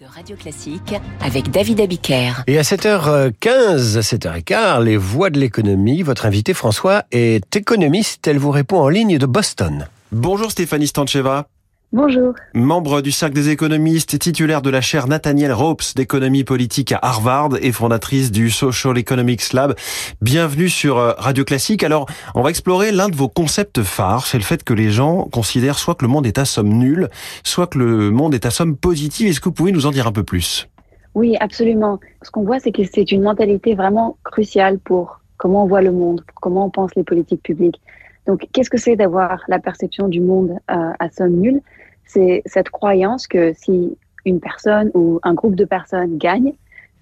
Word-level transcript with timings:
de 0.00 0.06
Radio 0.06 0.34
Classique 0.34 0.94
avec 1.20 1.50
David 1.50 1.80
Abiker. 1.80 2.42
Et 2.46 2.58
à 2.58 2.62
7h15, 2.62 3.96
à 3.96 4.00
7h15, 4.00 4.82
les 4.82 4.96
voix 4.96 5.30
de 5.30 5.38
l'économie, 5.38 6.02
votre 6.02 6.26
invité 6.26 6.52
François 6.54 7.04
est 7.12 7.54
économiste. 7.54 8.26
Elle 8.26 8.38
vous 8.38 8.50
répond 8.50 8.80
en 8.80 8.88
ligne 8.88 9.18
de 9.18 9.26
Boston. 9.26 9.86
Bonjour 10.10 10.50
Stéphanie 10.50 10.88
Stancheva. 10.88 11.46
Bonjour. 11.94 12.34
Membre 12.54 13.02
du 13.02 13.12
Cercle 13.12 13.36
des 13.36 13.50
économistes, 13.50 14.18
titulaire 14.18 14.62
de 14.62 14.68
la 14.68 14.80
chaire 14.80 15.06
Nathaniel 15.06 15.52
Ropes 15.52 15.94
d'économie 15.94 16.42
politique 16.42 16.90
à 16.90 16.98
Harvard 17.00 17.50
et 17.62 17.70
fondatrice 17.70 18.32
du 18.32 18.50
Social 18.50 18.98
Economics 18.98 19.52
Lab. 19.52 19.76
Bienvenue 20.20 20.68
sur 20.68 20.98
euh, 20.98 21.12
Radio 21.18 21.44
Classique. 21.44 21.84
Alors, 21.84 22.06
on 22.34 22.42
va 22.42 22.50
explorer 22.50 22.90
l'un 22.90 23.08
de 23.08 23.14
vos 23.14 23.28
concepts 23.28 23.82
phares, 23.82 24.26
c'est 24.26 24.38
le 24.38 24.42
fait 24.42 24.64
que 24.64 24.74
les 24.74 24.90
gens 24.90 25.28
considèrent 25.30 25.78
soit 25.78 25.94
que 25.94 26.04
le 26.04 26.08
monde 26.08 26.26
est 26.26 26.36
à 26.38 26.44
somme 26.44 26.70
nulle, 26.70 27.08
soit 27.44 27.68
que 27.68 27.78
le 27.78 28.10
monde 28.10 28.34
est 28.34 28.44
à 28.44 28.50
somme 28.50 28.76
positive. 28.76 29.28
Est-ce 29.28 29.38
que 29.38 29.44
vous 29.44 29.54
pouvez 29.54 29.70
nous 29.70 29.86
en 29.86 29.92
dire 29.92 30.08
un 30.08 30.12
peu 30.12 30.24
plus? 30.24 30.68
Oui, 31.14 31.36
absolument. 31.38 32.00
Ce 32.22 32.32
qu'on 32.32 32.42
voit, 32.42 32.58
c'est 32.58 32.72
que 32.72 32.82
c'est 32.92 33.12
une 33.12 33.22
mentalité 33.22 33.76
vraiment 33.76 34.16
cruciale 34.24 34.80
pour 34.80 35.20
comment 35.36 35.62
on 35.62 35.68
voit 35.68 35.80
le 35.80 35.92
monde, 35.92 36.24
pour 36.26 36.40
comment 36.40 36.66
on 36.66 36.70
pense 36.70 36.92
les 36.96 37.04
politiques 37.04 37.44
publiques. 37.44 37.80
Donc, 38.26 38.48
qu'est-ce 38.52 38.70
que 38.70 38.78
c'est 38.78 38.96
d'avoir 38.96 39.42
la 39.46 39.60
perception 39.60 40.08
du 40.08 40.20
monde 40.20 40.58
euh, 40.72 40.90
à 40.98 41.08
somme 41.10 41.34
nulle? 41.34 41.60
C'est 42.06 42.42
cette 42.46 42.70
croyance 42.70 43.26
que 43.26 43.52
si 43.54 43.96
une 44.24 44.40
personne 44.40 44.90
ou 44.94 45.20
un 45.22 45.34
groupe 45.34 45.54
de 45.54 45.64
personnes 45.64 46.18
gagne, 46.18 46.52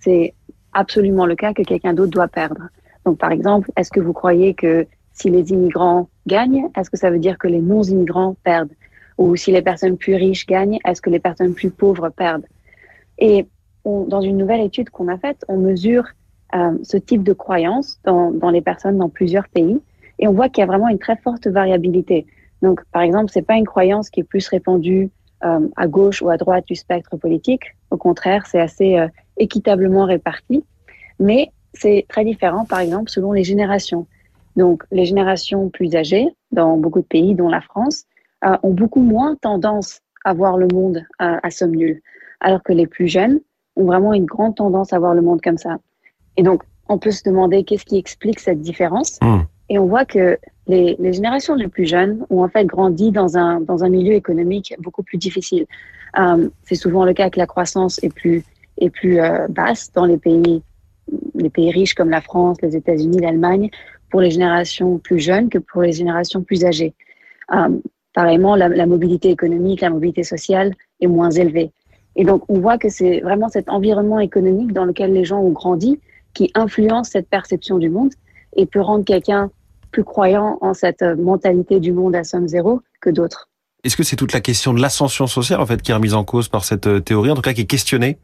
c'est 0.01 0.35
absolument 0.73 1.27
le 1.27 1.37
cas 1.37 1.53
que 1.53 1.63
quelqu'un 1.63 1.95
d'autre 1.95 2.11
doit 2.11 2.29
perdre. 2.29 2.69
Donc, 3.05 3.19
par 3.19 3.33
exemple, 3.33 3.71
est-ce 3.77 3.91
que 3.91 4.01
vous 4.01 4.13
croyez 4.13 4.55
que 4.55 4.87
si 5.13 5.31
les 5.31 5.51
immigrants 5.51 6.09
gagnent, 6.27 6.69
est-ce 6.77 6.91
que 6.91 6.97
ça 6.97 7.11
veut 7.11 7.19
dire 7.19 7.39
que 7.39 7.49
les 7.49 7.61
non-immigrants 7.61 8.37
perdent? 8.43 8.73
Ou 9.19 9.37
si 9.37 9.53
les 9.53 9.63
personnes 9.63 9.97
plus 9.97 10.15
riches 10.15 10.47
gagnent, 10.47 10.79
est-ce 10.85 11.03
que 11.03 11.11
les 11.11 11.21
personnes 11.21 11.55
plus 11.55 11.71
pauvres 11.71 12.09
perdent? 12.09 12.47
Et 13.19 13.47
dans 13.85 14.21
une 14.21 14.37
nouvelle 14.37 14.61
étude 14.61 14.91
qu'on 14.91 15.09
a 15.09 15.19
faite, 15.19 15.45
on 15.49 15.59
mesure 15.59 16.05
euh, 16.55 16.73
ce 16.83 16.97
type 16.97 17.23
de 17.23 17.33
croyance 17.33 18.01
dans 18.05 18.51
les 18.51 18.63
personnes 18.63 18.99
dans 18.99 19.09
plusieurs 19.09 19.49
pays. 19.49 19.81
Et 20.19 20.29
on 20.29 20.33
voit 20.33 20.49
qu'il 20.49 20.63
y 20.63 20.65
a 20.65 20.67
vraiment 20.67 20.89
une 20.89 20.99
très 20.99 21.17
forte 21.17 21.47
variabilité. 21.47 22.27
Donc, 22.63 22.83
par 22.93 23.03
exemple, 23.03 23.31
c'est 23.33 23.43
pas 23.43 23.57
une 23.57 23.67
croyance 23.67 24.09
qui 24.09 24.21
est 24.21 24.25
plus 24.25 24.49
répandue 24.49 25.11
euh, 25.45 25.69
à 25.77 25.89
gauche 25.89 26.23
ou 26.23 26.31
à 26.31 26.37
droite 26.37 26.67
du 26.67 26.77
spectre 26.77 27.17
politique. 27.17 27.65
Au 27.91 27.97
contraire, 27.97 28.47
c'est 28.47 28.61
assez 28.61 28.97
euh, 28.97 29.09
équitablement 29.37 30.05
réparti. 30.05 30.65
Mais 31.19 31.51
c'est 31.75 32.07
très 32.09 32.25
différent, 32.25 32.65
par 32.65 32.79
exemple, 32.79 33.11
selon 33.11 33.33
les 33.33 33.43
générations. 33.43 34.07
Donc, 34.57 34.85
les 34.93 35.05
générations 35.05 35.69
plus 35.69 35.97
âgées, 35.97 36.29
dans 36.53 36.77
beaucoup 36.77 37.01
de 37.01 37.07
pays, 37.07 37.35
dont 37.35 37.49
la 37.49 37.61
France, 37.61 38.05
euh, 38.45 38.57
ont 38.63 38.73
beaucoup 38.73 39.01
moins 39.01 39.35
tendance 39.37 40.01
à 40.25 40.33
voir 40.35 40.57
le 40.57 40.69
monde 40.69 41.05
à 41.19 41.51
somme 41.51 41.75
nulle, 41.75 42.01
alors 42.41 42.63
que 42.63 42.73
les 42.73 42.87
plus 42.87 43.09
jeunes 43.09 43.41
ont 43.75 43.87
vraiment 43.87 44.15
une 44.15 44.25
grande 44.25 44.55
tendance 44.55 44.93
à 44.93 45.01
voir 45.01 45.15
le 45.15 45.23
monde 45.23 45.41
comme 45.43 45.59
ça. 45.59 45.79
Et 46.37 46.45
donc, 46.45 46.63
on 46.89 46.99
peut 46.99 47.11
se 47.11 47.25
demander 47.25 47.65
qu'est-ce 47.65 47.85
qui 47.85 47.97
explique 47.97 48.39
cette 48.39 48.61
différence. 48.61 49.19
Mmh. 49.21 49.41
Et 49.73 49.79
on 49.79 49.87
voit 49.87 50.05
que 50.05 50.39
les, 50.67 50.97
générations 51.15 51.55
les 51.55 51.67
plus 51.67 51.87
jeunes 51.87 52.27
ont 52.29 52.45
en 52.45 52.49
fait 52.49 52.67
grandi 52.67 53.11
dans 53.11 53.39
un, 53.39 53.59
dans 53.63 53.85
un 53.85 53.89
milieu 53.89 54.13
économique 54.13 54.75
beaucoup 54.81 55.03
plus 55.03 55.17
difficile. 55.17 55.65
Euh, 56.19 56.51
c'est 56.65 56.75
souvent 56.75 57.07
le 57.07 57.15
cas 57.15 57.31
que 57.31 57.39
la 57.39 57.47
croissance 57.47 57.99
est 58.05 58.13
plus, 58.15 58.45
est 58.77 58.91
plus 58.91 59.19
euh, 59.19 59.49
basse 59.49 59.91
dans 59.95 60.05
les 60.05 60.19
pays, 60.19 60.63
les 61.35 61.49
pays 61.49 61.71
riches 61.71 61.95
comme 61.95 62.11
la 62.11 62.21
France, 62.21 62.59
les 62.61 62.77
États-Unis, 62.77 63.21
l'Allemagne, 63.21 63.71
pour 64.11 64.21
les 64.21 64.31
générations 64.31 64.99
plus 64.99 65.21
jeunes 65.21 65.49
que 65.49 65.57
pour 65.57 65.81
les 65.81 65.93
générations 65.93 66.43
plus 66.43 66.67
âgées. 66.67 66.93
Euh, 67.55 67.71
pareillement, 68.13 68.57
la 68.57 68.85
mobilité 68.85 69.31
économique, 69.31 69.81
la 69.81 69.89
mobilité 69.89 70.23
sociale 70.23 70.75
est 71.01 71.07
moins 71.07 71.31
élevée. 71.31 71.73
Et 72.15 72.25
donc, 72.25 72.43
on 72.51 72.61
voit 72.61 72.77
que 72.77 72.91
c'est 72.91 73.21
vraiment 73.21 73.49
cet 73.49 73.71
environnement 73.71 74.21
économique 74.21 74.75
dans 74.75 74.85
lequel 74.85 75.15
les 75.15 75.25
gens 75.25 75.41
ont 75.41 75.53
grandi 75.53 75.99
qui 76.35 76.51
influence 76.55 77.09
cette 77.09 77.31
perception 77.31 77.79
du 77.79 77.89
monde 77.89 78.13
et 78.55 78.67
peut 78.67 78.83
rendre 78.83 79.07
quelqu'un 79.07 79.51
plus 79.93 80.05
croyant 80.05 80.59
en 80.61 80.75
cette 80.75 81.03
mentalité 81.03 81.79
du 81.79 81.93
monde 81.93 82.17
à 82.17 82.25
somme 82.25 82.49
zéro 82.49 82.81
que 83.01 83.11
d'autres. 83.11 83.49
Est-ce 83.85 83.97
que 83.97 84.03
c'est 84.03 84.17
toute 84.17 84.33
la 84.33 84.41
question 84.41 84.75
de 84.75 84.81
l'ascension 84.81 85.27
sociale 85.27 85.61
en 85.61 85.67
fait 85.67 85.81
qui 85.83 85.91
est 85.91 85.95
remise 85.95 86.15
en 86.15 86.25
cause 86.25 86.49
par 86.49 86.65
cette 86.65 86.87
euh, 86.87 87.01
théorie, 87.01 87.31
en 87.31 87.35
tout 87.35 87.43
cas 87.43 87.53
qui 87.53 87.63
est 87.63 87.67
questionnée? 87.67 88.19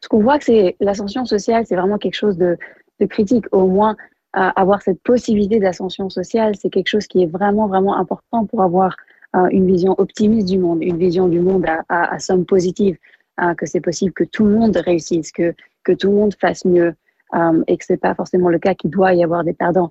Ce 0.00 0.08
qu'on 0.08 0.22
voit, 0.22 0.38
c'est 0.40 0.76
l'ascension 0.80 1.24
sociale, 1.24 1.64
c'est 1.66 1.76
vraiment 1.76 1.98
quelque 1.98 2.14
chose 2.14 2.38
de, 2.38 2.56
de 3.00 3.06
critique. 3.06 3.44
Au 3.52 3.66
moins, 3.66 3.96
euh, 4.36 4.48
avoir 4.56 4.80
cette 4.80 5.02
possibilité 5.02 5.58
d'ascension 5.60 6.08
sociale, 6.08 6.54
c'est 6.58 6.70
quelque 6.70 6.88
chose 6.88 7.06
qui 7.06 7.22
est 7.22 7.26
vraiment 7.26 7.66
vraiment 7.66 7.96
important 7.96 8.46
pour 8.46 8.62
avoir 8.62 8.96
euh, 9.36 9.48
une 9.50 9.66
vision 9.66 9.94
optimiste 9.98 10.48
du 10.48 10.58
monde, 10.58 10.82
une 10.82 10.96
vision 10.96 11.28
du 11.28 11.40
monde 11.40 11.66
à, 11.66 11.84
à, 11.88 12.14
à 12.14 12.18
somme 12.18 12.46
positive, 12.46 12.96
euh, 13.42 13.54
que 13.54 13.66
c'est 13.66 13.80
possible 13.80 14.12
que 14.12 14.24
tout 14.24 14.44
le 14.44 14.52
monde 14.56 14.76
réussisse, 14.76 15.30
que 15.32 15.54
que 15.82 15.92
tout 15.92 16.10
le 16.10 16.16
monde 16.16 16.34
fasse 16.38 16.64
mieux, 16.64 16.94
euh, 17.34 17.64
et 17.66 17.76
que 17.78 17.84
c'est 17.84 17.96
pas 17.96 18.14
forcément 18.14 18.50
le 18.50 18.58
cas 18.58 18.74
qu'il 18.74 18.90
doit 18.90 19.14
y 19.14 19.24
avoir 19.24 19.44
des 19.44 19.54
perdants. 19.54 19.90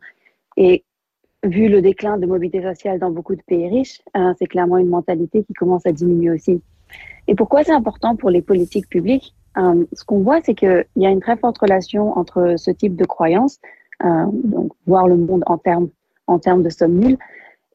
Et 0.60 0.84
vu 1.44 1.70
le 1.70 1.82
déclin 1.82 2.18
de 2.18 2.28
mobilité 2.28 2.62
sociale 2.62 3.00
dans 3.00 3.10
beaucoup 3.10 3.36
de 3.36 3.42
pays 3.42 3.68
riches, 3.70 4.02
euh, 4.16 4.34
c'est 4.38 4.46
clairement 4.46 4.78
une 4.78 4.90
mentalité 4.90 5.44
qui 5.44 5.54
commence 5.54 5.86
à 5.86 5.92
diminuer 5.94 6.32
aussi. 6.32 6.62
Et 7.28 7.36
pourquoi 7.36 7.64
c'est 7.64 7.72
important 7.72 8.16
pour 8.16 8.30
les 8.30 8.42
politiques 8.42 8.90
publiques 8.90 9.34
euh, 9.58 9.86
Ce 9.94 10.04
qu'on 10.04 10.20
voit, 10.20 10.42
c'est 10.44 10.54
qu'il 10.56 10.86
y 10.98 11.06
a 11.06 11.10
une 11.10 11.22
très 11.22 11.38
forte 11.38 11.58
relation 11.58 12.18
entre 12.18 12.56
ce 12.58 12.72
type 12.72 12.96
de 12.96 13.06
croyance, 13.06 13.60
euh, 14.04 14.26
donc 14.34 14.74
voir 14.86 15.08
le 15.08 15.16
monde 15.16 15.44
en 15.46 15.58
termes 15.58 15.90
en 16.28 16.38
termes 16.38 16.62
de 16.62 16.70
somme 16.70 16.94
nulle, 16.94 17.18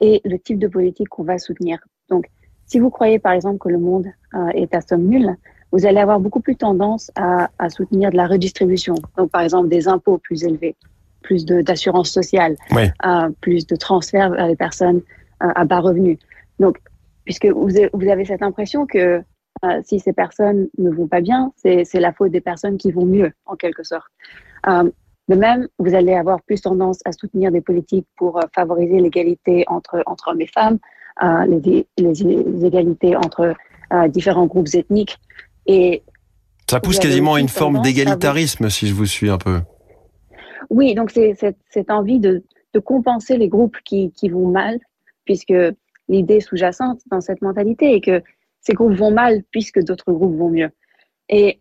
et 0.01 0.21
le 0.25 0.39
type 0.39 0.61
de 0.61 0.69
politique 0.69 1.09
qu'on 1.09 1.25
va 1.25 1.39
soutenir. 1.39 1.79
Donc, 2.09 2.27
si 2.67 2.79
vous 2.79 2.91
croyez 2.91 3.19
par 3.19 3.33
exemple 3.33 3.59
que 3.59 3.69
le 3.69 3.79
monde 3.79 4.07
euh, 4.35 4.49
est 4.51 4.73
à 4.75 4.81
somme 4.81 5.07
nulle, 5.09 5.35
vous 5.73 5.87
allez 5.87 5.99
avoir 5.99 6.21
beaucoup 6.21 6.41
plus 6.41 6.55
tendance 6.55 7.11
à, 7.17 7.51
à 7.59 7.69
soutenir 7.69 8.11
de 8.11 8.17
la 8.17 8.29
redistribution. 8.29 8.95
Donc, 9.17 9.31
par 9.31 9.41
exemple, 9.41 9.69
des 9.69 9.89
impôts 9.89 10.19
plus 10.19 10.45
élevés 10.45 10.77
plus 11.25 11.45
d'assurance 11.45 12.11
sociale, 12.11 12.55
Oui. 12.71 12.85
euh, 13.05 13.29
plus 13.41 13.67
de 13.67 13.75
transferts 13.77 14.31
vers 14.31 14.47
les 14.47 14.57
personnes 14.57 15.01
euh, 15.43 15.49
à 15.57 15.65
bas 15.65 15.81
revenus. 15.81 16.19
Donc, 16.61 16.79
puisque 17.25 17.47
vous 17.47 17.77
avez, 17.77 17.91
vous 17.93 18.09
avez 18.09 18.25
cette 18.25 18.43
impression 18.43 18.87
que 18.87 19.23
euh, 19.65 19.81
si 19.85 19.99
ces 19.99 20.13
personnes 20.13 20.69
ne 20.79 20.91
vont 20.91 21.09
pas 21.09 21.21
bien, 21.21 21.53
c'est 21.57 21.85
la 21.95 22.13
faute 22.13 22.31
des 22.31 22.41
personnes 22.41 22.77
qui 22.77 22.93
vont 22.93 23.07
mieux, 23.07 23.33
en 23.47 23.57
quelque 23.57 23.83
sorte. 23.83 24.07
De 25.27 25.35
même, 25.37 25.69
vous 25.79 25.95
allez 25.95 26.15
avoir 26.15 26.43
plus 26.43 26.61
tendance 26.61 26.99
à 27.07 27.13
soutenir 27.13 27.51
des 27.51 27.63
politiques 27.63 28.07
pour 28.17 28.39
favoriser 28.55 28.99
l'égalité 29.01 29.65
entre, 29.69 30.03
entre 30.05 30.29
hommes 30.29 30.43
et 30.43 30.47
femmes, 30.59 30.79
les, 31.49 31.87
les, 31.97 32.13
les 32.13 32.65
égalités 32.67 33.17
entre 33.17 33.55
différents 34.09 34.45
groupes 34.47 34.69
ethniques. 34.75 35.17
Et 35.67 36.03
Ça 36.69 36.79
pousse 36.81 36.99
quasiment 36.99 37.35
à 37.35 37.41
une 37.41 37.49
forme 37.49 37.77
vous- 37.77 37.83
d'égalitarisme, 37.83 38.69
si 38.69 38.87
je 38.87 38.93
vous 38.95 39.07
suis 39.07 39.31
un 39.31 39.39
peu. 39.39 39.61
Oui, 40.71 40.95
donc 40.95 41.11
c'est 41.11 41.35
cette, 41.71 41.91
envie 41.91 42.21
de, 42.21 42.43
compenser 42.85 43.37
les 43.37 43.49
groupes 43.49 43.77
qui, 43.85 44.11
vont 44.29 44.49
mal, 44.49 44.81
puisque 45.25 45.55
l'idée 46.09 46.41
sous-jacente 46.41 47.01
dans 47.07 47.21
cette 47.21 47.41
mentalité 47.41 47.95
est 47.95 48.01
que 48.01 48.23
ces 48.61 48.73
groupes 48.73 48.95
vont 48.95 49.13
mal 49.13 49.45
puisque 49.51 49.81
d'autres 49.81 50.13
groupes 50.13 50.37
vont 50.37 50.51
mieux. 50.51 50.71
Et 51.29 51.61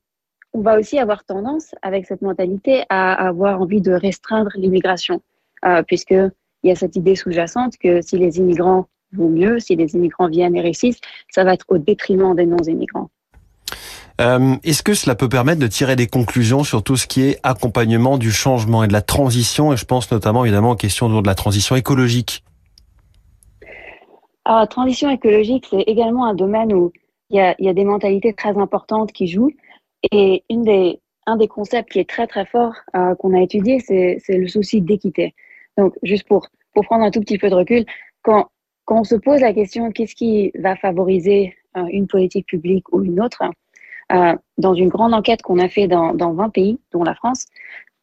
on 0.53 0.61
va 0.61 0.77
aussi 0.79 0.97
avoir 0.99 1.23
tendance, 1.23 1.75
avec 1.81 2.05
cette 2.05 2.21
mentalité, 2.21 2.83
à 2.89 3.13
avoir 3.27 3.61
envie 3.61 3.81
de 3.81 3.91
restreindre 3.91 4.51
l'immigration, 4.55 5.21
euh, 5.65 5.83
puisqu'il 5.83 6.31
y 6.63 6.71
a 6.71 6.75
cette 6.75 6.95
idée 6.95 7.15
sous-jacente 7.15 7.77
que 7.77 8.01
si 8.01 8.17
les 8.17 8.37
immigrants 8.37 8.87
vont 9.13 9.29
mieux, 9.29 9.59
si 9.59 9.75
les 9.75 9.95
immigrants 9.95 10.27
viennent 10.27 10.55
et 10.55 10.61
réussissent, 10.61 11.01
ça 11.29 11.43
va 11.43 11.53
être 11.53 11.65
au 11.69 11.77
détriment 11.77 12.35
des 12.35 12.45
non-immigrants. 12.45 13.09
Euh, 14.21 14.55
Est-ce 14.63 14.83
que 14.83 14.93
cela 14.93 15.15
peut 15.15 15.29
permettre 15.29 15.59
de 15.59 15.67
tirer 15.67 15.95
des 15.95 16.07
conclusions 16.07 16.63
sur 16.63 16.83
tout 16.83 16.97
ce 16.97 17.07
qui 17.07 17.23
est 17.23 17.39
accompagnement 17.43 18.17
du 18.17 18.31
changement 18.31 18.83
et 18.83 18.87
de 18.87 18.93
la 18.93 19.01
transition 19.01 19.73
Et 19.73 19.77
je 19.77 19.85
pense 19.85 20.11
notamment 20.11 20.45
évidemment 20.45 20.71
aux 20.71 20.75
questions 20.75 21.09
de 21.09 21.27
la 21.27 21.35
transition 21.35 21.75
écologique? 21.75 22.43
Alors, 24.45 24.59
la 24.59 24.67
transition 24.67 25.09
écologique, 25.09 25.67
c'est 25.69 25.81
également 25.81 26.25
un 26.25 26.35
domaine 26.35 26.73
où 26.73 26.91
il 27.29 27.37
y 27.37 27.69
a, 27.69 27.73
des 27.73 27.85
mentalités 27.85 28.33
très 28.33 28.57
importantes 28.57 29.11
qui 29.11 29.27
jouent. 29.27 29.51
Et 30.11 30.43
une 30.49 30.63
des, 30.63 30.99
un 31.25 31.37
des 31.37 31.47
concepts 31.47 31.91
qui 31.91 31.99
est 31.99 32.09
très 32.09 32.27
très 32.27 32.45
fort 32.45 32.73
euh, 32.95 33.15
qu'on 33.15 33.33
a 33.33 33.41
étudié, 33.41 33.79
c'est 33.79 34.17
c'est 34.23 34.37
le 34.37 34.47
souci 34.47 34.81
d'équité. 34.81 35.33
Donc, 35.77 35.95
juste 36.03 36.27
pour, 36.27 36.47
pour 36.73 36.83
prendre 36.85 37.03
un 37.03 37.09
tout 37.09 37.21
petit 37.21 37.39
peu 37.39 37.49
de 37.49 37.55
recul, 37.55 37.85
quand, 38.21 38.49
quand 38.85 38.99
on 38.99 39.03
se 39.03 39.15
pose 39.15 39.41
la 39.41 39.53
question 39.53 39.91
qu'est-ce 39.91 40.13
qui 40.13 40.51
va 40.59 40.75
favoriser 40.75 41.55
euh, 41.77 41.85
une 41.89 42.07
politique 42.07 42.45
publique 42.45 42.91
ou 42.93 43.03
une 43.03 43.19
autre, 43.19 43.41
euh, 44.13 44.35
dans 44.57 44.73
une 44.73 44.89
grande 44.89 45.13
enquête 45.13 45.41
qu'on 45.41 45.59
a 45.59 45.67
fait 45.67 45.87
dans, 45.87 46.13
dans 46.13 46.33
20 46.33 46.49
pays, 46.49 46.79
dont 46.91 47.03
la 47.03 47.15
France, 47.15 47.45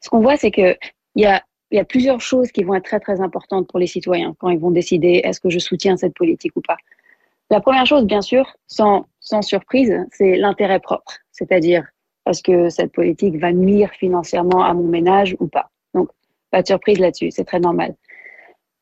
ce 0.00 0.08
qu'on 0.08 0.20
voit, 0.20 0.36
c'est 0.36 0.50
que 0.50 0.76
il 1.14 1.22
y 1.22 1.26
a, 1.26 1.42
y 1.70 1.78
a 1.78 1.84
plusieurs 1.84 2.20
choses 2.20 2.50
qui 2.52 2.62
vont 2.62 2.74
être 2.74 2.84
très 2.84 3.00
très 3.00 3.20
importantes 3.20 3.68
pour 3.68 3.78
les 3.78 3.86
citoyens 3.86 4.34
quand 4.38 4.48
ils 4.48 4.58
vont 4.58 4.70
décider 4.70 5.20
est-ce 5.24 5.40
que 5.40 5.50
je 5.50 5.58
soutiens 5.58 5.96
cette 5.96 6.14
politique 6.14 6.52
ou 6.56 6.60
pas. 6.60 6.76
La 7.50 7.60
première 7.60 7.86
chose, 7.86 8.04
bien 8.04 8.22
sûr, 8.22 8.56
sans, 8.66 9.06
sans 9.18 9.42
surprise, 9.42 9.94
c'est 10.12 10.36
l'intérêt 10.36 10.80
propre, 10.80 11.12
c'est-à-dire 11.32 11.86
est-ce 12.26 12.42
que 12.42 12.68
cette 12.68 12.92
politique 12.92 13.36
va 13.36 13.52
nuire 13.52 13.90
financièrement 13.90 14.64
à 14.64 14.72
mon 14.72 14.84
ménage 14.84 15.36
ou 15.40 15.48
pas. 15.48 15.70
Donc, 15.94 16.10
pas 16.50 16.62
de 16.62 16.66
surprise 16.66 16.98
là-dessus, 16.98 17.30
c'est 17.30 17.44
très 17.44 17.60
normal. 17.60 17.94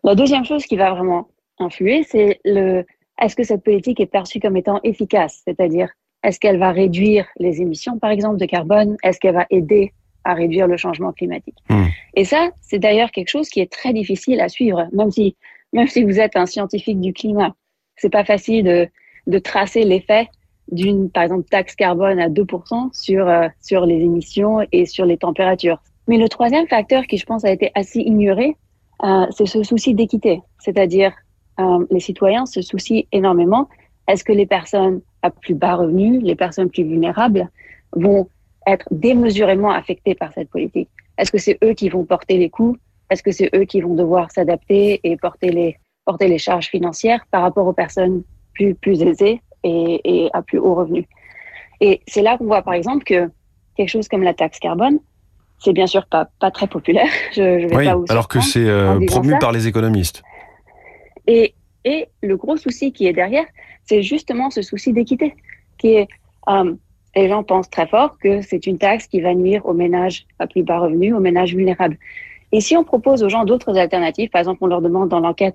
La 0.05 0.15
deuxième 0.15 0.45
chose 0.45 0.65
qui 0.65 0.77
va 0.77 0.93
vraiment 0.93 1.29
influer, 1.59 2.03
c'est 2.03 2.41
le 2.45 2.85
est-ce 3.21 3.35
que 3.35 3.43
cette 3.43 3.65
politique 3.65 3.99
est 4.01 4.07
perçue 4.07 4.39
comme 4.39 4.57
étant 4.57 4.81
efficace, 4.85 5.43
c'est-à-dire 5.45 5.91
Est-ce 6.29 6.39
qu'elle 6.39 6.59
va 6.59 6.73
réduire 6.73 7.25
les 7.39 7.63
émissions, 7.63 7.99
par 7.99 8.11
exemple, 8.11 8.37
de 8.37 8.45
carbone? 8.45 8.99
Est-ce 9.03 9.19
qu'elle 9.19 9.35
va 9.35 9.47
aider 9.49 9.95
à 10.25 10.35
réduire 10.35 10.67
le 10.67 10.77
changement 10.77 11.11
climatique? 11.11 11.57
Hmm. 11.71 11.87
Et 12.17 12.27
ça, 12.27 12.51
c'est 12.61 12.79
d'ailleurs 12.79 13.11
quelque 13.13 13.31
chose 13.31 13.49
qui 13.49 13.61
est 13.61 13.73
très 13.73 13.95
difficile 13.95 14.39
à 14.43 14.51
suivre, 14.51 14.89
même 14.93 15.11
si, 15.11 15.37
même 15.73 15.87
si 15.87 16.05
vous 16.05 16.21
êtes 16.21 16.37
un 16.37 16.45
scientifique 16.45 17.01
du 17.01 17.15
climat. 17.15 17.55
C'est 17.97 18.11
pas 18.11 18.27
facile 18.27 18.63
de, 18.63 18.89
de 19.27 19.39
tracer 19.39 19.85
l'effet 19.85 20.29
d'une, 20.71 21.09
par 21.09 21.23
exemple, 21.23 21.49
taxe 21.49 21.75
carbone 21.75 22.21
à 22.21 22.29
2% 22.29 22.91
sur, 22.93 23.27
euh, 23.27 23.49
sur 23.63 23.87
les 23.87 23.97
émissions 23.97 24.59
et 24.71 24.85
sur 24.85 25.07
les 25.07 25.17
températures. 25.17 25.81
Mais 26.09 26.19
le 26.19 26.29
troisième 26.29 26.69
facteur 26.69 27.07
qui, 27.07 27.17
je 27.17 27.25
pense, 27.25 27.47
a 27.47 27.51
été 27.51 27.71
assez 27.75 28.01
ignoré, 28.01 28.55
euh, 29.03 29.25
c'est 29.31 29.47
ce 29.47 29.63
souci 29.63 29.95
d'équité. 29.95 30.43
C'est-à-dire, 30.59 31.15
euh, 31.59 31.87
les 31.91 32.01
citoyens 32.01 32.45
se 32.45 32.61
soucient 32.61 33.05
énormément. 33.13 33.67
Est-ce 34.09 34.25
que 34.25 34.33
les 34.33 34.47
personnes 34.47 35.01
à 35.23 35.31
plus 35.31 35.55
bas 35.55 35.77
revenus, 35.77 36.23
les 36.23 36.35
personnes 36.37 36.71
plus 36.71 36.85
vulnérables, 36.85 37.49
vont 37.93 38.29
être 38.67 38.87
démesurément 38.91 39.71
affectées 39.71 40.15
par 40.15 40.33
cette 40.33 40.51
politique 40.51 40.89
Est-ce 41.17 41.33
que 41.33 41.39
c'est 41.39 41.59
eux 41.65 41.73
qui 41.73 41.89
vont 41.89 42.05
porter 42.05 42.37
les 42.39 42.51
coûts? 42.51 42.77
Est-ce 43.11 43.23
que 43.23 43.33
c'est 43.33 43.49
eux 43.55 43.65
qui 43.65 43.81
vont 43.81 43.95
devoir 43.95 44.31
s'adapter 44.31 45.01
et 45.03 45.17
porter 45.17 45.51
les, 45.51 45.79
porter 46.05 46.29
les 46.29 46.39
charges 46.39 46.67
financières 46.69 47.25
par 47.31 47.43
rapport 47.43 47.67
aux 47.67 47.73
personnes 47.73 48.23
plus, 48.53 48.75
plus 48.75 49.03
aisées 49.03 49.41
et, 49.65 50.01
et 50.05 50.31
à 50.35 50.43
plus 50.43 50.59
haut 50.59 50.75
revenu? 50.75 51.07
Et 51.81 52.03
c'est 52.07 52.23
là 52.23 52.37
qu'on 52.37 52.45
voit, 52.47 52.63
par 52.63 52.75
exemple, 52.75 53.05
que 53.05 53.31
quelque 53.77 53.89
chose 53.89 54.09
comme 54.09 54.23
la 54.23 54.35
taxe 54.35 54.59
carbone, 54.59 54.99
c'est 55.59 55.73
bien 55.73 55.87
sûr 55.87 56.07
pas, 56.07 56.29
pas 56.41 56.51
très 56.51 56.67
populaire. 56.67 57.09
Je, 57.33 57.61
je 57.61 57.67
vais 57.67 57.77
Oui, 57.77 57.85
pas 57.87 57.95
vous 57.95 58.05
alors 58.09 58.29
que 58.29 58.41
c'est 58.41 58.67
euh, 58.67 59.01
promu 59.07 59.33
ça. 59.33 59.39
par 59.39 59.53
les 59.53 59.67
économistes. 59.67 60.23
Et, 61.27 61.55
et 61.85 62.09
le 62.23 62.37
gros 62.37 62.57
souci 62.57 62.93
qui 62.93 63.07
est 63.07 63.13
derrière, 63.13 63.45
c'est 63.89 64.03
justement 64.03 64.51
ce 64.51 64.63
souci 64.63 64.93
d'équité, 64.93 65.35
qui 65.79 65.95
est, 65.95 66.09
euh, 66.49 66.75
les 67.17 67.29
gens 67.29 67.43
pensent 67.43 67.71
très 67.71 67.87
fort 67.87 68.19
que 68.19 68.43
c'est 68.43 68.67
une 68.67 68.79
taxe 68.79 69.07
qui 69.07 69.21
va 69.21 69.35
nuire 69.35 69.65
aux 69.65 69.73
ménages 69.73 70.27
à 70.39 70.47
plus 70.47 70.63
bas 70.63 70.79
revenus, 70.79 71.15
aux 71.15 71.21
ménages 71.21 71.55
vulnérables. 71.55 71.97
Et 72.53 72.61
si 72.61 72.77
on 72.77 72.85
propose 72.85 73.23
aux 73.23 73.29
gens 73.29 73.45
d'autres 73.45 73.77
alternatives, 73.79 74.29
par 74.31 74.41
exemple, 74.41 74.59
on 74.63 74.67
leur 74.67 74.83
demande 74.83 75.09
dans 75.09 75.21
l'enquête, 75.21 75.55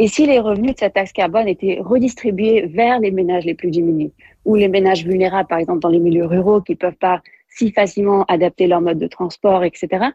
et 0.00 0.08
si 0.08 0.26
les 0.26 0.38
revenus 0.38 0.74
de 0.74 0.78
cette 0.78 0.94
taxe 0.94 1.12
carbone 1.12 1.48
étaient 1.48 1.78
redistribués 1.80 2.66
vers 2.66 3.00
les 3.00 3.10
ménages 3.10 3.44
les 3.44 3.54
plus 3.54 3.70
diminués, 3.70 4.12
ou 4.44 4.56
les 4.56 4.68
ménages 4.68 5.04
vulnérables, 5.04 5.48
par 5.48 5.58
exemple, 5.58 5.80
dans 5.80 5.88
les 5.88 5.98
milieux 5.98 6.26
ruraux 6.26 6.60
qui 6.60 6.74
peuvent 6.74 6.96
pas 6.96 7.22
si 7.48 7.72
facilement 7.72 8.24
adapter 8.24 8.66
leur 8.66 8.80
mode 8.80 8.98
de 8.98 9.06
transport, 9.06 9.64
etc., 9.64 10.06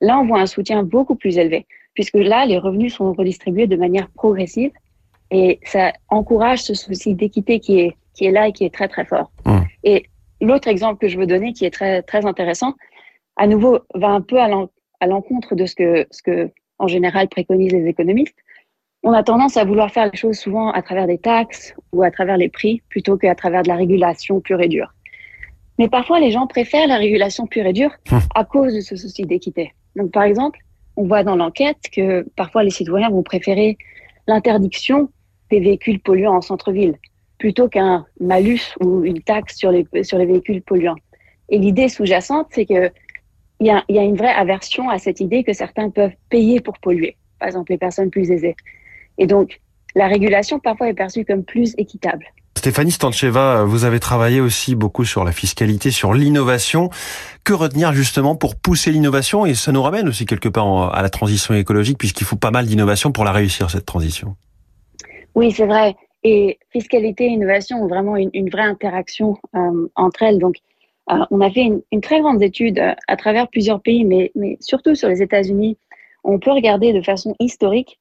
là, 0.00 0.18
on 0.18 0.26
voit 0.26 0.40
un 0.40 0.46
soutien 0.46 0.82
beaucoup 0.82 1.14
plus 1.14 1.38
élevé, 1.38 1.66
puisque 1.94 2.14
là, 2.14 2.46
les 2.46 2.58
revenus 2.58 2.94
sont 2.94 3.12
redistribués 3.12 3.66
de 3.66 3.76
manière 3.76 4.08
progressive 4.10 4.70
et 5.30 5.60
ça 5.64 5.92
encourage 6.08 6.62
ce 6.62 6.74
souci 6.74 7.14
d'équité 7.14 7.60
qui 7.60 7.80
est, 7.80 7.96
qui 8.14 8.24
est 8.26 8.30
là 8.30 8.48
et 8.48 8.52
qui 8.52 8.64
est 8.64 8.72
très, 8.74 8.88
très 8.88 9.04
fort. 9.04 9.30
Mmh. 9.44 9.58
Et 9.84 10.06
l'autre 10.40 10.68
exemple 10.68 10.98
que 11.00 11.08
je 11.08 11.18
veux 11.18 11.26
donner 11.26 11.52
qui 11.52 11.64
est 11.64 11.70
très, 11.70 12.02
très 12.02 12.24
intéressant, 12.26 12.74
à 13.36 13.46
nouveau, 13.46 13.78
va 13.94 14.08
un 14.08 14.20
peu 14.20 14.38
à 14.40 14.48
l'en- 14.48 14.70
à 15.00 15.06
l'encontre 15.06 15.54
de 15.54 15.66
ce 15.66 15.74
que, 15.74 16.06
ce 16.10 16.22
que, 16.22 16.50
en 16.78 16.88
général, 16.88 17.28
préconisent 17.28 17.72
les 17.72 17.86
économistes. 17.86 18.34
On 19.04 19.12
a 19.12 19.22
tendance 19.22 19.56
à 19.56 19.64
vouloir 19.64 19.90
faire 19.92 20.10
les 20.10 20.16
choses 20.18 20.38
souvent 20.38 20.70
à 20.72 20.82
travers 20.82 21.06
des 21.06 21.18
taxes 21.18 21.72
ou 21.92 22.02
à 22.02 22.10
travers 22.10 22.36
les 22.36 22.48
prix 22.48 22.82
plutôt 22.88 23.16
qu'à 23.16 23.34
travers 23.36 23.62
de 23.62 23.68
la 23.68 23.76
régulation 23.76 24.40
pure 24.40 24.60
et 24.60 24.66
dure. 24.68 24.92
Mais 25.78 25.88
parfois, 25.88 26.18
les 26.18 26.32
gens 26.32 26.48
préfèrent 26.48 26.88
la 26.88 26.96
régulation 26.96 27.46
pure 27.46 27.66
et 27.66 27.72
dure 27.72 27.92
Hum. 28.10 28.18
à 28.34 28.44
cause 28.44 28.74
de 28.74 28.80
ce 28.80 28.96
souci 28.96 29.22
d'équité. 29.22 29.72
Donc, 29.94 30.10
par 30.10 30.24
exemple, 30.24 30.58
on 30.96 31.04
voit 31.06 31.22
dans 31.22 31.36
l'enquête 31.36 31.78
que 31.92 32.26
parfois 32.34 32.64
les 32.64 32.70
citoyens 32.70 33.10
vont 33.10 33.22
préférer 33.22 33.78
l'interdiction 34.26 35.08
des 35.50 35.60
véhicules 35.60 36.00
polluants 36.00 36.36
en 36.36 36.40
centre-ville 36.40 36.94
plutôt 37.38 37.68
qu'un 37.68 38.04
malus 38.20 38.74
ou 38.80 39.04
une 39.04 39.22
taxe 39.22 39.56
sur 39.56 39.70
les, 39.70 39.86
sur 40.02 40.18
les 40.18 40.26
véhicules 40.26 40.62
polluants. 40.62 40.96
Et 41.48 41.58
l'idée 41.58 41.88
sous-jacente, 41.88 42.48
c'est 42.50 42.66
que 42.66 42.90
il 43.60 43.66
y 43.66 43.92
y 43.92 43.98
a 43.98 44.02
une 44.02 44.16
vraie 44.16 44.32
aversion 44.32 44.88
à 44.88 44.98
cette 44.98 45.20
idée 45.20 45.42
que 45.42 45.52
certains 45.52 45.90
peuvent 45.90 46.12
payer 46.30 46.60
pour 46.60 46.78
polluer, 46.78 47.16
par 47.40 47.48
exemple 47.48 47.72
les 47.72 47.78
personnes 47.78 48.10
plus 48.10 48.30
aisées. 48.30 48.54
Et 49.18 49.26
donc, 49.26 49.60
la 49.96 50.06
régulation 50.06 50.60
parfois 50.60 50.88
est 50.88 50.94
perçue 50.94 51.24
comme 51.24 51.42
plus 51.42 51.74
équitable. 51.76 52.26
Stéphanie 52.56 52.92
Stancheva, 52.92 53.64
vous 53.64 53.84
avez 53.84 54.00
travaillé 54.00 54.40
aussi 54.40 54.74
beaucoup 54.74 55.04
sur 55.04 55.24
la 55.24 55.32
fiscalité, 55.32 55.90
sur 55.90 56.12
l'innovation. 56.12 56.90
Que 57.44 57.52
retenir 57.52 57.92
justement 57.92 58.36
pour 58.36 58.56
pousser 58.56 58.90
l'innovation? 58.90 59.46
Et 59.46 59.54
ça 59.54 59.72
nous 59.72 59.82
ramène 59.82 60.08
aussi 60.08 60.26
quelque 60.26 60.48
part 60.48 60.94
à 60.94 61.02
la 61.02 61.08
transition 61.08 61.54
écologique, 61.54 61.98
puisqu'il 61.98 62.24
faut 62.26 62.36
pas 62.36 62.50
mal 62.50 62.66
d'innovation 62.66 63.12
pour 63.12 63.24
la 63.24 63.32
réussir, 63.32 63.70
cette 63.70 63.86
transition. 63.86 64.36
Oui, 65.34 65.52
c'est 65.52 65.66
vrai. 65.66 65.94
Et 66.24 66.58
fiscalité 66.70 67.24
et 67.24 67.28
innovation 67.28 67.82
ont 67.82 67.86
vraiment 67.86 68.16
une, 68.16 68.50
vraie 68.50 68.62
interaction 68.62 69.36
euh, 69.54 69.88
entre 69.94 70.22
elles. 70.22 70.38
Donc, 70.38 70.56
euh, 71.10 71.24
on 71.30 71.40
a 71.40 71.50
fait 71.50 71.70
une, 71.90 72.00
très 72.00 72.20
grande 72.20 72.42
étude 72.42 72.78
euh, 72.78 72.94
à 73.06 73.16
travers 73.16 73.48
plusieurs 73.48 73.80
pays, 73.80 74.04
mais, 74.04 74.32
mais 74.34 74.56
surtout 74.60 74.94
sur 74.94 75.08
les 75.08 75.22
États-Unis. 75.22 75.78
On 76.24 76.38
peut 76.38 76.50
regarder 76.50 76.92
de 76.92 77.00
façon 77.02 77.34
historique 77.38 77.98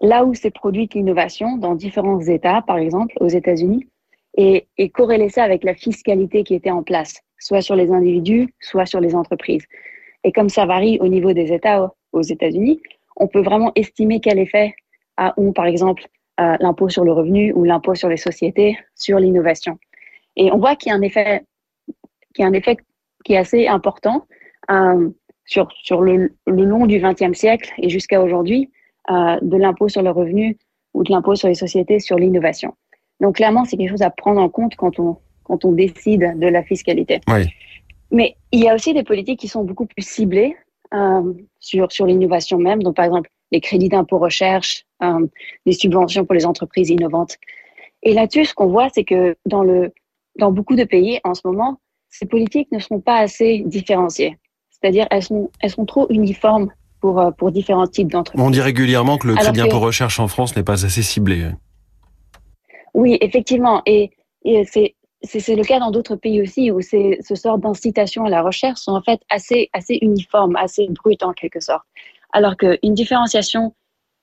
là 0.00 0.24
où 0.24 0.34
s'est 0.34 0.50
produite 0.50 0.94
l'innovation 0.94 1.56
dans 1.58 1.74
différents 1.74 2.20
États, 2.20 2.62
par 2.62 2.78
exemple 2.78 3.14
aux 3.20 3.28
États-Unis, 3.28 3.86
et, 4.36 4.66
et 4.78 4.88
corréler 4.88 5.28
ça 5.28 5.44
avec 5.44 5.62
la 5.62 5.74
fiscalité 5.74 6.42
qui 6.42 6.54
était 6.54 6.70
en 6.70 6.82
place, 6.82 7.20
soit 7.38 7.60
sur 7.60 7.76
les 7.76 7.92
individus, 7.92 8.48
soit 8.60 8.86
sur 8.86 9.00
les 9.00 9.14
entreprises. 9.14 9.64
Et 10.24 10.32
comme 10.32 10.48
ça 10.48 10.66
varie 10.66 10.98
au 11.00 11.08
niveau 11.08 11.32
des 11.32 11.52
États 11.52 11.92
aux 12.12 12.22
États-Unis, 12.22 12.80
on 13.16 13.28
peut 13.28 13.42
vraiment 13.42 13.72
estimer 13.74 14.20
quel 14.20 14.38
effet 14.38 14.74
a, 15.16 15.34
ont, 15.36 15.52
par 15.52 15.66
exemple, 15.66 16.06
euh, 16.40 16.56
l'impôt 16.60 16.88
sur 16.88 17.04
le 17.04 17.12
revenu 17.12 17.52
ou 17.52 17.64
l'impôt 17.64 17.94
sur 17.94 18.08
les 18.08 18.16
sociétés 18.16 18.78
sur 18.94 19.18
l'innovation. 19.18 19.78
Et 20.36 20.50
on 20.50 20.56
voit 20.56 20.76
qu'il 20.76 20.90
y 20.90 20.92
a 20.94 20.96
un 20.96 21.02
effet, 21.02 21.44
qu'il 22.34 22.42
y 22.42 22.44
a 22.44 22.48
un 22.48 22.54
effet 22.54 22.78
qui 23.22 23.34
est 23.34 23.36
assez 23.36 23.68
important 23.68 24.26
euh, 24.70 25.10
sur, 25.44 25.68
sur 25.82 26.00
le, 26.00 26.34
le 26.46 26.64
long 26.64 26.86
du 26.86 27.00
XXe 27.00 27.36
siècle 27.38 27.70
et 27.76 27.90
jusqu'à 27.90 28.22
aujourd'hui 28.22 28.70
euh, 29.10 29.38
de 29.42 29.56
l'impôt 29.58 29.90
sur 29.90 30.00
le 30.00 30.10
revenu 30.10 30.56
ou 30.94 31.04
de 31.04 31.12
l'impôt 31.12 31.34
sur 31.34 31.48
les 31.48 31.54
sociétés 31.54 31.98
sur 31.98 32.16
l'innovation. 32.18 32.74
Donc 33.20 33.36
clairement, 33.36 33.66
c'est 33.66 33.76
quelque 33.76 33.90
chose 33.90 34.02
à 34.02 34.10
prendre 34.10 34.40
en 34.40 34.48
compte 34.48 34.74
quand 34.76 34.98
on, 34.98 35.18
quand 35.44 35.66
on 35.66 35.72
décide 35.72 36.38
de 36.38 36.46
la 36.46 36.62
fiscalité. 36.62 37.20
Oui. 37.28 37.46
Mais 38.10 38.36
il 38.52 38.60
y 38.60 38.70
a 38.70 38.74
aussi 38.74 38.94
des 38.94 39.02
politiques 39.04 39.40
qui 39.40 39.48
sont 39.48 39.64
beaucoup 39.64 39.86
plus 39.86 40.06
ciblées 40.06 40.56
sur, 41.60 41.90
sur 41.92 42.06
l'innovation 42.06 42.58
même. 42.58 42.82
Donc 42.82 42.96
par 42.96 43.04
exemple, 43.04 43.30
les 43.52 43.60
crédits 43.60 43.88
d'impôt 43.88 44.18
recherche, 44.18 44.84
euh, 45.02 45.26
des 45.66 45.72
subventions 45.72 46.24
pour 46.24 46.34
les 46.34 46.46
entreprises 46.46 46.90
innovantes. 46.90 47.36
Et 48.02 48.14
là-dessus, 48.14 48.46
ce 48.46 48.54
qu'on 48.54 48.68
voit, 48.68 48.88
c'est 48.94 49.04
que 49.04 49.36
dans, 49.46 49.62
le, 49.62 49.92
dans 50.38 50.52
beaucoup 50.52 50.76
de 50.76 50.84
pays 50.84 51.20
en 51.24 51.34
ce 51.34 51.42
moment, 51.44 51.78
ces 52.08 52.26
politiques 52.26 52.70
ne 52.72 52.78
sont 52.78 53.00
pas 53.00 53.18
assez 53.18 53.62
différenciées. 53.66 54.38
C'est-à-dire, 54.70 55.06
elles 55.10 55.22
sont, 55.22 55.50
elles 55.60 55.70
sont 55.70 55.86
trop 55.86 56.06
uniformes 56.10 56.68
pour, 57.00 57.20
euh, 57.20 57.30
pour 57.30 57.52
différents 57.52 57.86
types 57.86 58.10
d'entreprises. 58.10 58.44
On 58.44 58.50
dit 58.50 58.60
régulièrement 58.60 59.18
que 59.18 59.28
le 59.28 59.34
crédit 59.34 59.60
que- 59.60 59.66
impôt 59.66 59.80
recherche 59.80 60.18
en 60.20 60.28
France 60.28 60.56
n'est 60.56 60.64
pas 60.64 60.84
assez 60.84 61.02
ciblé. 61.02 61.50
Oui, 62.94 63.16
effectivement. 63.20 63.82
Et, 63.86 64.10
et 64.44 64.64
c'est 64.64 65.56
le 65.56 65.62
cas 65.62 65.78
dans 65.78 65.90
d'autres 65.90 66.16
pays 66.16 66.42
aussi 66.42 66.70
où 66.70 66.80
ce 66.80 67.34
sort 67.34 67.58
d'incitation 67.58 68.24
à 68.24 68.30
la 68.30 68.42
recherche 68.42 68.80
sont 68.80 68.92
en 68.92 69.02
fait 69.02 69.20
assez, 69.30 69.70
assez 69.72 69.98
uniformes, 70.02 70.56
assez 70.56 70.88
brutes 70.88 71.22
en 71.22 71.32
quelque 71.32 71.60
sorte. 71.60 71.84
Alors 72.32 72.56
qu'une 72.56 72.94
différenciation 72.94 73.74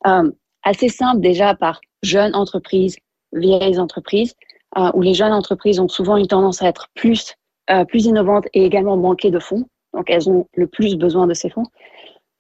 euh, 0.06 0.30
assez 0.64 0.90
simple 0.90 1.22
déjà 1.22 1.56
par 1.56 1.82
jeunes 2.04 2.36
entreprises, 2.36 2.98
vieilles 3.34 3.80
entreprises, 3.80 4.34
euh, 4.78 4.92
où 4.94 5.02
les 5.02 5.14
jeunes 5.14 5.34
entreprises 5.34 5.80
ont 5.80 5.88
souvent 5.88 6.18
une 6.18 6.28
tendance 6.28 6.62
à 6.62 6.68
être 6.68 6.88
plus, 6.94 7.36
euh, 7.70 7.86
plus 7.86 8.06
innovantes 8.06 8.46
et 8.54 8.66
également 8.66 8.98
manquer 8.98 9.32
de 9.32 9.40
fonds. 9.40 9.66
Donc 9.94 10.10
elles 10.10 10.30
ont 10.30 10.48
le 10.56 10.68
plus 10.68 10.96
besoin 10.96 11.28
de 11.28 11.34
ces 11.34 11.50
fonds. 11.50 11.66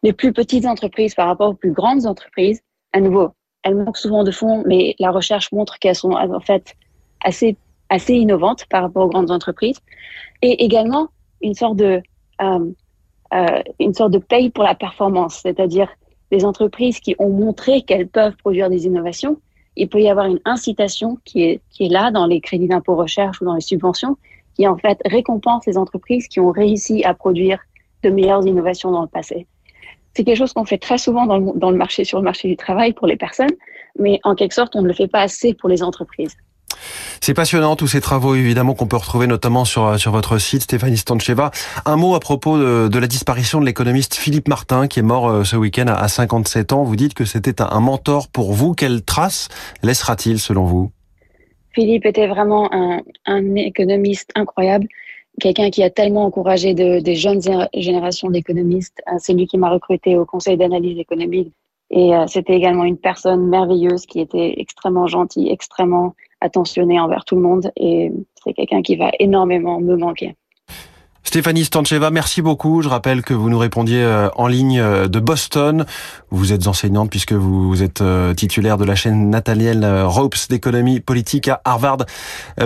Les 0.03 0.13
plus 0.13 0.31
petites 0.33 0.65
entreprises 0.65 1.15
par 1.15 1.27
rapport 1.27 1.49
aux 1.49 1.55
plus 1.55 1.71
grandes 1.71 2.05
entreprises, 2.05 2.61
à 2.93 3.01
nouveau, 3.01 3.29
elles 3.63 3.75
manquent 3.75 3.97
souvent 3.97 4.23
de 4.23 4.31
fonds, 4.31 4.63
mais 4.65 4.95
la 4.99 5.11
recherche 5.11 5.51
montre 5.51 5.79
qu'elles 5.79 5.95
sont 5.95 6.11
en 6.11 6.39
fait 6.39 6.75
assez 7.23 7.57
assez 7.89 8.13
innovantes 8.13 8.65
par 8.69 8.83
rapport 8.83 9.05
aux 9.05 9.09
grandes 9.09 9.31
entreprises, 9.31 9.79
et 10.41 10.63
également 10.63 11.07
une 11.41 11.55
sorte 11.55 11.75
de 11.75 12.01
euh, 12.41 12.71
euh, 13.33 13.61
une 13.79 13.93
sorte 13.93 14.11
de 14.11 14.17
paye 14.17 14.49
pour 14.49 14.63
la 14.63 14.75
performance, 14.75 15.39
c'est-à-dire 15.43 15.89
les 16.31 16.45
entreprises 16.45 17.00
qui 17.00 17.15
ont 17.19 17.29
montré 17.29 17.81
qu'elles 17.81 18.07
peuvent 18.07 18.36
produire 18.38 18.69
des 18.69 18.86
innovations. 18.86 19.39
Il 19.75 19.89
peut 19.89 20.01
y 20.01 20.09
avoir 20.09 20.25
une 20.25 20.39
incitation 20.45 21.17
qui 21.25 21.43
est 21.43 21.62
qui 21.69 21.86
est 21.86 21.89
là 21.89 22.12
dans 22.12 22.25
les 22.25 22.41
crédits 22.41 22.67
d'impôt 22.67 22.95
recherche 22.95 23.41
ou 23.41 23.45
dans 23.45 23.55
les 23.55 23.62
subventions, 23.62 24.17
qui 24.55 24.67
en 24.67 24.77
fait 24.77 25.00
récompense 25.05 25.65
les 25.65 25.77
entreprises 25.77 26.27
qui 26.27 26.39
ont 26.39 26.51
réussi 26.51 27.03
à 27.03 27.13
produire 27.13 27.59
de 28.03 28.09
meilleures 28.09 28.45
innovations 28.45 28.91
dans 28.91 29.01
le 29.01 29.07
passé. 29.07 29.48
C'est 30.13 30.24
quelque 30.24 30.38
chose 30.38 30.53
qu'on 30.53 30.65
fait 30.65 30.77
très 30.77 30.98
souvent 30.98 31.25
dans 31.25 31.38
le, 31.38 31.51
dans 31.55 31.71
le 31.71 31.77
marché, 31.77 32.03
sur 32.03 32.17
le 32.17 32.24
marché 32.24 32.48
du 32.48 32.57
travail 32.57 32.93
pour 32.93 33.07
les 33.07 33.15
personnes, 33.15 33.53
mais 33.98 34.19
en 34.24 34.36
quelque 34.36 34.53
sorte, 34.53 34.75
on 34.75 34.81
ne 34.81 34.88
le 34.88 34.93
fait 34.93 35.07
pas 35.07 35.21
assez 35.21 35.53
pour 35.53 35.69
les 35.69 35.83
entreprises. 35.83 36.36
C'est 37.21 37.33
passionnant 37.33 37.75
tous 37.75 37.88
ces 37.88 38.01
travaux 38.01 38.35
évidemment 38.35 38.73
qu'on 38.73 38.88
peut 38.88 38.97
retrouver 38.97 39.27
notamment 39.27 39.65
sur 39.65 39.99
sur 39.99 40.11
votre 40.11 40.38
site 40.38 40.63
Stéphanie 40.63 40.97
Stancheva. 40.97 41.51
Un 41.85 41.95
mot 41.95 42.15
à 42.15 42.19
propos 42.19 42.57
de, 42.57 42.99
la 42.99 43.07
disparition 43.07 43.59
de 43.59 43.65
l'économiste 43.65 44.15
Philippe 44.15 44.47
Martin 44.47 44.88
qui 44.88 44.99
est 44.99 45.03
mort 45.03 45.29
euh, 45.29 45.43
ce 45.43 45.55
week-end 45.55 45.88
à 45.88 46.07
57 46.07 46.73
ans. 46.73 46.83
Vous 46.83 46.95
dites 46.95 47.13
que 47.13 47.25
c'était 47.25 47.61
un 47.61 47.79
mentor 47.79 48.27
pour 48.27 48.53
vous. 48.53 48.73
Quelle 48.73 49.03
trace 49.03 49.49
laissera-t-il 49.83 50.39
selon 50.39 50.65
vous? 50.65 50.91
Philippe 51.73 52.05
était 52.05 52.27
vraiment 52.27 52.69
un, 52.73 53.55
économiste 53.55 54.31
incroyable, 54.35 54.88
quelqu'un 55.39 55.69
qui 55.69 55.83
a 55.83 55.89
tellement 55.89 56.25
encouragé 56.25 56.73
de, 56.73 56.99
des 56.99 57.15
jeunes 57.15 57.41
générations 57.73 58.29
d'économistes. 58.29 59.01
Euh, 59.07 59.15
c'est 59.19 59.33
lui 59.33 59.47
qui 59.47 59.57
m'a 59.57 59.69
recruté 59.69 60.17
au 60.17 60.25
Conseil 60.25 60.57
d'analyse 60.57 60.99
économique. 60.99 61.53
Et 61.91 62.13
euh, 62.15 62.25
c'était 62.27 62.55
également 62.55 62.83
une 62.83 62.97
personne 62.97 63.47
merveilleuse 63.47 64.05
qui 64.05 64.19
était 64.19 64.55
extrêmement 64.57 65.07
gentille, 65.07 65.49
extrêmement 65.49 66.15
attentionnée 66.41 67.00
envers 67.00 67.25
tout 67.25 67.36
le 67.36 67.41
monde. 67.41 67.72
Et 67.75 68.12
c'est 68.43 68.53
quelqu'un 68.53 68.81
qui 68.81 68.96
va 68.96 69.12
énormément 69.19 69.79
me 69.79 69.96
manquer. 69.96 70.36
Stéphanie 71.29 71.63
Stancheva, 71.63 72.10
merci 72.10 72.41
beaucoup. 72.41 72.81
Je 72.81 72.89
rappelle 72.89 73.22
que 73.22 73.36
vous 73.36 73.51
nous 73.51 73.60
répondiez 73.60 74.01
euh, 74.01 74.29
en 74.36 74.48
ligne 74.48 74.79
euh, 74.79 75.08
de 75.08 75.19
Boston. 75.19 75.86
Vous 76.31 76.53
êtes 76.53 76.65
enseignante 76.65 77.12
puisque 77.12 77.34
vous 77.34 77.84
êtes 77.84 78.01
euh, 78.01 78.34
titulaire 78.34 78.77
de 78.77 78.84
la 78.84 78.96
chaîne 78.96 79.29
Nathaniel 79.29 79.86
Ropes 80.05 80.50
d'économie 80.50 81.01
politique 81.01 81.48
à 81.48 81.62
Harvard. 81.65 81.98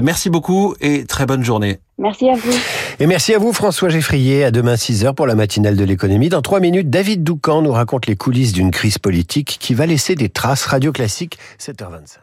Merci 0.01 0.29
beaucoup 0.29 0.75
et 0.79 1.03
très 1.03 1.25
bonne 1.25 1.43
journée. 1.43 1.79
Merci 1.97 2.29
à 2.29 2.35
vous. 2.35 2.53
Et 3.01 3.05
merci 3.05 3.33
à 3.33 3.37
vous 3.37 3.51
François 3.51 3.89
Geffrier. 3.89 4.45
À 4.45 4.51
demain 4.51 4.75
6h 4.75 5.13
pour 5.13 5.27
la 5.27 5.35
matinale 5.35 5.75
de 5.75 5.83
l'économie. 5.83 6.29
Dans 6.29 6.41
trois 6.41 6.61
minutes, 6.61 6.89
David 6.89 7.21
Doucan 7.21 7.63
nous 7.63 7.73
raconte 7.73 8.05
les 8.05 8.15
coulisses 8.15 8.53
d'une 8.53 8.71
crise 8.71 8.97
politique 8.97 9.57
qui 9.59 9.73
va 9.73 9.85
laisser 9.85 10.15
des 10.15 10.29
traces 10.29 10.65
radio 10.65 10.93
classiques 10.93 11.37
7h25. 11.59 12.22